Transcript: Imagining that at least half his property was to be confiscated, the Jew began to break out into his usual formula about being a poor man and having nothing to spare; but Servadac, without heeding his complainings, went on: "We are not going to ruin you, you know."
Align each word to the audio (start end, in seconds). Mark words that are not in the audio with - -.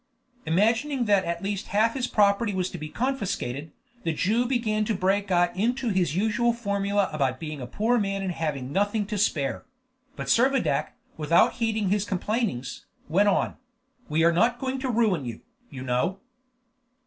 Imagining 0.47 1.05
that 1.05 1.25
at 1.25 1.43
least 1.43 1.67
half 1.67 1.93
his 1.93 2.07
property 2.07 2.55
was 2.55 2.71
to 2.71 2.79
be 2.79 2.89
confiscated, 2.89 3.71
the 4.01 4.11
Jew 4.11 4.47
began 4.47 4.83
to 4.85 4.95
break 4.95 5.29
out 5.29 5.55
into 5.55 5.89
his 5.89 6.15
usual 6.15 6.53
formula 6.53 7.07
about 7.13 7.39
being 7.39 7.61
a 7.61 7.67
poor 7.67 7.99
man 7.99 8.23
and 8.23 8.31
having 8.31 8.71
nothing 8.73 9.05
to 9.05 9.17
spare; 9.19 9.63
but 10.15 10.25
Servadac, 10.25 10.95
without 11.17 11.53
heeding 11.61 11.89
his 11.89 12.03
complainings, 12.03 12.87
went 13.09 13.29
on: 13.29 13.57
"We 14.09 14.23
are 14.23 14.33
not 14.33 14.57
going 14.57 14.79
to 14.79 14.89
ruin 14.89 15.23
you, 15.23 15.41
you 15.69 15.83
know." 15.83 16.19